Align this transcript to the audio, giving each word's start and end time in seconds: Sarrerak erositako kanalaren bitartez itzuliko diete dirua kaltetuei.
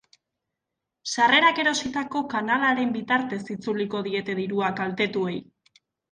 Sarrerak 1.09 1.59
erositako 1.63 2.21
kanalaren 2.31 2.93
bitartez 2.95 3.39
itzuliko 3.57 4.01
diete 4.07 4.37
dirua 4.41 4.71
kaltetuei. 4.81 5.37